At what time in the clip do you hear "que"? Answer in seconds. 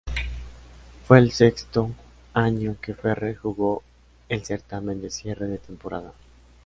2.81-2.95